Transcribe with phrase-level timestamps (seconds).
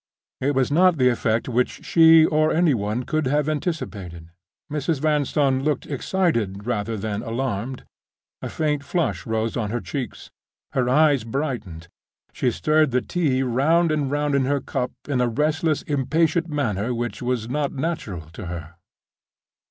[0.39, 4.31] It was not the effect which she, or any one, could have anticipated.
[4.71, 4.99] Mrs.
[4.99, 7.85] Vanstone looked excited rather than alarmed.
[8.41, 14.33] A faint flush rose on her cheeks—her eyes brightened—she stirred the tea round and round
[14.33, 18.73] in her cup in a restless, impatient manner which was not natural to her.